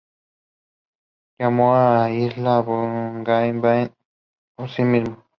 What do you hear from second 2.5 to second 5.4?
Bougainville, por sí mismo.